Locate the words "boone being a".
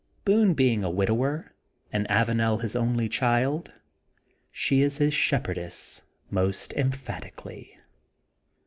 0.25-0.89